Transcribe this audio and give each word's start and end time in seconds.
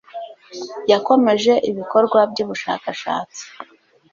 yakomeje 0.91 1.53
ibikorwa 1.69 2.19
byubushakashatsi 2.31 3.43